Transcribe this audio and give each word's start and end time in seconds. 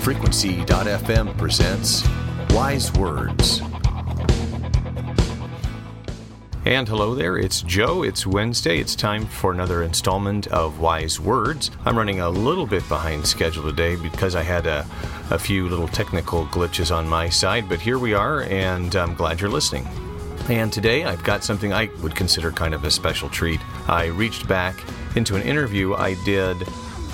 Frequency.fm 0.00 1.36
presents 1.36 2.08
Wise 2.54 2.90
Words. 2.94 3.60
And 6.64 6.88
hello 6.88 7.14
there, 7.14 7.36
it's 7.36 7.60
Joe. 7.60 8.02
It's 8.02 8.26
Wednesday. 8.26 8.78
It's 8.78 8.94
time 8.94 9.26
for 9.26 9.52
another 9.52 9.82
installment 9.82 10.46
of 10.46 10.80
Wise 10.80 11.20
Words. 11.20 11.70
I'm 11.84 11.98
running 11.98 12.20
a 12.20 12.30
little 12.30 12.66
bit 12.66 12.88
behind 12.88 13.26
schedule 13.26 13.62
today 13.62 13.96
because 13.96 14.34
I 14.34 14.42
had 14.42 14.66
a, 14.66 14.86
a 15.28 15.38
few 15.38 15.68
little 15.68 15.88
technical 15.88 16.46
glitches 16.46 16.94
on 16.94 17.06
my 17.06 17.28
side, 17.28 17.68
but 17.68 17.78
here 17.78 17.98
we 17.98 18.14
are, 18.14 18.44
and 18.44 18.96
I'm 18.96 19.14
glad 19.14 19.38
you're 19.38 19.50
listening. 19.50 19.86
And 20.48 20.72
today 20.72 21.04
I've 21.04 21.22
got 21.24 21.44
something 21.44 21.74
I 21.74 21.90
would 22.02 22.16
consider 22.16 22.50
kind 22.52 22.72
of 22.72 22.84
a 22.84 22.90
special 22.90 23.28
treat. 23.28 23.60
I 23.86 24.06
reached 24.06 24.48
back 24.48 24.82
into 25.14 25.36
an 25.36 25.42
interview 25.42 25.92
I 25.92 26.14
did 26.24 26.56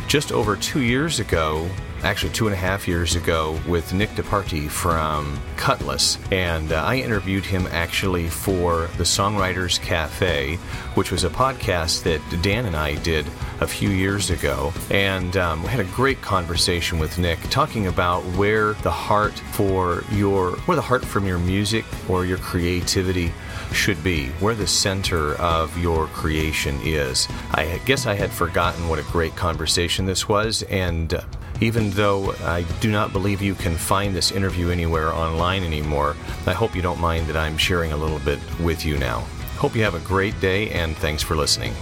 just 0.06 0.30
over 0.30 0.55
two 0.55 0.83
years 0.83 1.19
ago 1.19 1.69
actually 2.06 2.33
two 2.33 2.46
and 2.46 2.55
a 2.55 2.56
half 2.56 2.87
years 2.87 3.16
ago 3.16 3.59
with 3.66 3.92
Nick 3.92 4.10
DePartee 4.10 4.70
from 4.70 5.41
Kutless. 5.56 6.19
And 6.33 6.70
uh, 6.70 6.77
I 6.84 6.98
interviewed 6.98 7.45
him 7.45 7.66
actually 7.73 8.28
for 8.28 8.88
the 8.97 9.02
Songwriters 9.02 9.80
Cafe, 9.83 10.55
which 10.95 11.11
was 11.11 11.24
a 11.24 11.28
podcast 11.28 12.05
that 12.05 12.23
Dan 12.42 12.66
and 12.66 12.77
I 12.77 12.95
did 13.02 13.27
a 13.61 13.66
few 13.66 13.88
years 13.88 14.30
ago. 14.30 14.73
And 14.88 15.37
um, 15.37 15.64
we 15.64 15.69
had 15.69 15.80
a 15.80 15.84
great 15.97 16.23
conversation 16.23 17.00
with 17.00 17.19
Nick 17.19 17.41
talking 17.50 17.88
about 17.88 18.23
where 18.36 18.75
the 18.75 18.91
heart 18.91 19.36
for 19.53 20.05
your, 20.12 20.53
where 20.66 20.77
the 20.77 20.83
heart 20.83 21.05
from 21.05 21.27
your 21.27 21.41
music 21.41 21.84
or 22.09 22.25
your 22.25 22.38
creativity 22.38 23.33
should 23.72 24.03
be, 24.05 24.28
where 24.38 24.55
the 24.55 24.66
center 24.66 25.34
of 25.34 25.77
your 25.77 26.06
creation 26.09 26.78
is. 26.84 27.27
I 27.50 27.81
guess 27.84 28.06
I 28.06 28.14
had 28.14 28.31
forgotten 28.31 28.88
what 28.88 29.00
a 29.00 29.05
great 29.11 29.34
conversation 29.34 30.06
this 30.06 30.28
was, 30.28 30.62
and 30.64 31.12
uh, 31.12 31.22
even 31.61 31.91
though 31.91 32.33
I 32.45 32.62
do 32.81 32.91
not 32.91 33.12
believe 33.12 33.41
you 33.41 33.55
can 33.55 33.77
find 33.77 34.15
this 34.15 34.31
interview 34.31 34.71
anywhere 34.71 35.12
online 35.12 35.62
anymore, 35.65 36.17
I 36.47 36.53
hope 36.53 36.77
you 36.77 36.83
don't 36.83 37.01
mind 37.01 37.27
that 37.29 37.37
I'm 37.37 37.57
sharing 37.57 37.93
a 37.93 37.97
little 37.97 38.19
bit 38.19 38.39
with 38.61 38.85
you 38.85 38.99
now. 38.99 39.21
Hope 39.57 39.75
you 39.75 39.83
have 39.83 39.95
a 39.95 40.01
great 40.01 40.39
day, 40.41 40.71
and 40.71 40.97
thanks 40.97 41.23
for 41.23 41.34
listening. 41.34 41.73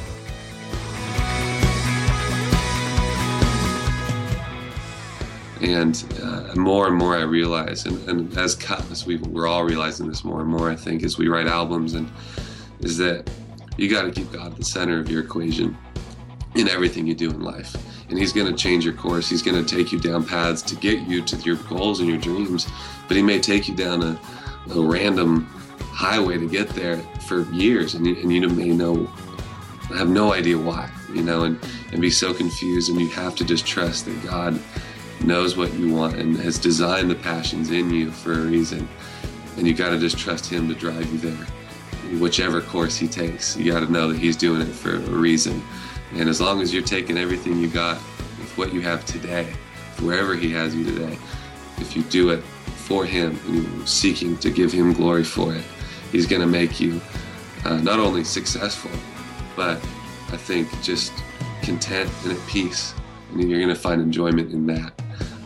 And 5.60 6.04
uh, 6.22 6.54
more 6.54 6.86
and 6.86 6.96
more 6.96 7.16
I 7.16 7.22
realize, 7.22 7.86
and, 7.86 8.08
and 8.08 8.38
as 8.38 8.54
Kutless, 8.54 9.06
we, 9.06 9.16
we're 9.16 9.48
all 9.48 9.64
realizing 9.64 10.06
this 10.06 10.22
more 10.22 10.40
and 10.40 10.48
more, 10.48 10.70
I 10.70 10.76
think, 10.76 11.02
as 11.02 11.18
we 11.18 11.26
write 11.26 11.46
albums, 11.46 11.94
and 11.94 12.08
is 12.80 12.96
that 12.98 13.28
you 13.76 13.90
got 13.90 14.02
to 14.02 14.12
keep 14.12 14.30
God 14.30 14.52
at 14.52 14.56
the 14.56 14.64
center 14.64 15.00
of 15.00 15.10
your 15.10 15.22
equation 15.22 15.76
in 16.54 16.68
everything 16.68 17.06
you 17.06 17.14
do 17.14 17.30
in 17.30 17.40
life 17.40 17.76
and 18.08 18.18
he's 18.18 18.32
going 18.32 18.46
to 18.46 18.54
change 18.54 18.84
your 18.84 18.94
course. 18.94 19.28
He's 19.28 19.42
going 19.42 19.62
to 19.62 19.76
take 19.76 19.92
you 19.92 19.98
down 19.98 20.24
paths 20.24 20.62
to 20.62 20.76
get 20.76 21.00
you 21.00 21.22
to 21.22 21.36
your 21.38 21.56
goals 21.56 22.00
and 22.00 22.08
your 22.08 22.18
dreams, 22.18 22.66
but 23.08 23.16
he 23.16 23.22
may 23.22 23.40
take 23.40 23.68
you 23.68 23.74
down 23.74 24.02
a, 24.02 24.20
a 24.70 24.80
random 24.80 25.46
highway 25.80 26.38
to 26.38 26.48
get 26.48 26.68
there 26.70 26.98
for 27.26 27.42
years, 27.52 27.94
and 27.94 28.06
you, 28.06 28.16
and 28.16 28.32
you 28.32 28.48
may 28.48 28.68
know 28.68 29.06
have 29.88 30.08
no 30.08 30.32
idea 30.32 30.56
why, 30.56 30.90
you 31.12 31.22
know, 31.22 31.42
and, 31.42 31.58
and 31.92 32.00
be 32.00 32.10
so 32.10 32.32
confused. 32.32 32.90
And 32.90 33.00
you 33.00 33.08
have 33.10 33.36
to 33.36 33.44
just 33.44 33.66
trust 33.66 34.06
that 34.06 34.24
God 34.24 34.58
knows 35.22 35.56
what 35.56 35.74
you 35.74 35.92
want 35.92 36.14
and 36.14 36.36
has 36.38 36.58
designed 36.58 37.10
the 37.10 37.14
passions 37.14 37.70
in 37.70 37.90
you 37.90 38.10
for 38.10 38.32
a 38.32 38.40
reason. 38.40 38.88
And 39.56 39.66
you 39.66 39.74
got 39.74 39.90
to 39.90 39.98
just 39.98 40.18
trust 40.18 40.46
Him 40.46 40.68
to 40.68 40.74
drive 40.74 41.10
you 41.12 41.18
there, 41.18 41.46
whichever 42.18 42.60
course 42.62 42.96
He 42.96 43.06
takes. 43.06 43.56
You 43.56 43.72
got 43.72 43.80
to 43.80 43.92
know 43.92 44.08
that 44.08 44.18
He's 44.18 44.36
doing 44.36 44.62
it 44.62 44.72
for 44.72 44.94
a 44.94 44.98
reason. 45.00 45.62
And 46.12 46.28
as 46.28 46.40
long 46.40 46.60
as 46.60 46.72
you're 46.72 46.82
taking 46.82 47.18
everything 47.18 47.58
you 47.58 47.68
got 47.68 47.96
with 48.38 48.52
what 48.56 48.72
you 48.72 48.80
have 48.82 49.04
today, 49.04 49.52
wherever 50.00 50.34
He 50.34 50.52
has 50.52 50.74
you 50.74 50.84
today, 50.84 51.18
if 51.78 51.96
you 51.96 52.02
do 52.04 52.30
it 52.30 52.42
for 52.42 53.04
Him 53.04 53.38
and 53.46 53.64
you're 53.64 53.86
seeking 53.86 54.36
to 54.38 54.50
give 54.50 54.72
Him 54.72 54.92
glory 54.92 55.24
for 55.24 55.54
it, 55.54 55.64
He's 56.12 56.26
going 56.26 56.42
to 56.42 56.46
make 56.46 56.80
you 56.80 57.00
uh, 57.64 57.78
not 57.78 57.98
only 57.98 58.24
successful, 58.24 58.90
but 59.56 59.78
I 60.32 60.36
think 60.36 60.68
just 60.82 61.12
content 61.62 62.10
and 62.22 62.32
at 62.32 62.46
peace. 62.46 62.94
And 63.30 63.48
you're 63.48 63.60
going 63.60 63.74
to 63.74 63.80
find 63.80 64.00
enjoyment 64.00 64.52
in 64.52 64.66
that. 64.66 64.92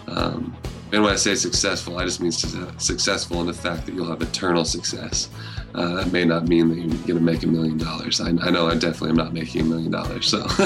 Um, 0.09 0.57
and 0.93 1.03
when 1.03 1.13
I 1.13 1.17
say 1.17 1.35
successful, 1.35 1.99
I 1.99 2.05
just 2.05 2.21
mean 2.21 2.33
successful 2.33 3.41
in 3.41 3.47
the 3.47 3.53
fact 3.53 3.85
that 3.87 3.95
you'll 3.95 4.09
have 4.09 4.23
eternal 4.23 4.65
success. 4.65 5.29
Uh, 5.75 5.97
that 5.97 6.13
may 6.13 6.25
not 6.25 6.49
mean 6.49 6.71
that 6.71 6.77
you're 6.77 6.89
going 6.89 7.19
to 7.19 7.21
make 7.21 7.43
a 7.43 7.47
million 7.47 7.77
dollars. 7.77 8.21
I 8.21 8.31
know 8.31 8.69
I 8.69 8.75
definitely 8.75 9.11
am 9.11 9.17
not 9.17 9.35
making 9.35 9.61
a 9.61 9.65
million 9.65 9.91
dollars. 9.91 10.27
So 10.27 10.43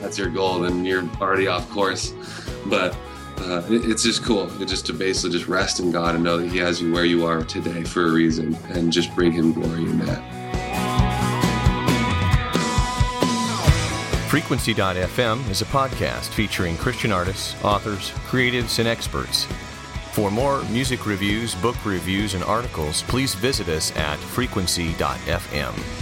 that's 0.00 0.18
your 0.18 0.28
goal, 0.28 0.60
then 0.60 0.84
you're 0.84 1.06
already 1.20 1.46
off 1.46 1.68
course. 1.68 2.14
But 2.66 2.96
uh, 3.40 3.62
it, 3.68 3.88
it's 3.90 4.02
just 4.02 4.24
cool. 4.24 4.50
It 4.62 4.66
just 4.66 4.86
to 4.86 4.92
basically 4.92 5.30
just 5.30 5.46
rest 5.46 5.78
in 5.78 5.90
God 5.90 6.14
and 6.14 6.24
know 6.24 6.38
that 6.38 6.48
He 6.50 6.58
has 6.58 6.80
you 6.80 6.92
where 6.92 7.04
you 7.04 7.26
are 7.26 7.42
today 7.44 7.84
for 7.84 8.06
a 8.06 8.12
reason, 8.12 8.54
and 8.70 8.92
just 8.92 9.14
bring 9.14 9.30
Him 9.30 9.52
glory 9.52 9.82
in 9.82 9.98
that. 10.06 10.47
Frequency.fm 14.28 15.48
is 15.48 15.62
a 15.62 15.64
podcast 15.64 16.28
featuring 16.34 16.76
Christian 16.76 17.12
artists, 17.12 17.56
authors, 17.64 18.10
creatives, 18.28 18.78
and 18.78 18.86
experts. 18.86 19.46
For 20.12 20.30
more 20.30 20.62
music 20.64 21.06
reviews, 21.06 21.54
book 21.54 21.82
reviews, 21.86 22.34
and 22.34 22.44
articles, 22.44 23.02
please 23.04 23.34
visit 23.34 23.68
us 23.68 23.90
at 23.96 24.18
frequency.fm. 24.18 25.97